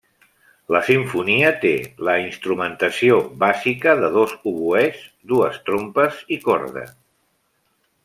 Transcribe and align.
La 0.75 0.79
simfonia 0.85 1.51
té 1.65 1.73
la 2.09 2.15
instrumentació 2.23 3.19
bàsica 3.45 3.95
de 4.01 4.11
dos 4.19 4.35
oboès, 4.55 5.07
dues 5.35 5.61
trompes 5.71 6.23
i 6.39 6.43
corda. 6.51 6.91